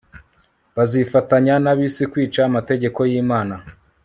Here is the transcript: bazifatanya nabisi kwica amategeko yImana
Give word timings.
bazifatanya 0.75 1.53
nabisi 1.63 2.03
kwica 2.11 2.41
amategeko 2.49 2.99
yImana 3.11 3.55